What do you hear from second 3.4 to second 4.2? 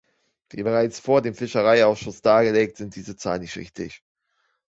nicht richtig.